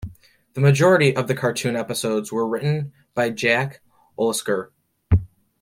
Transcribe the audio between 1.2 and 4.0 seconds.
the cartoon episodes were written by Jack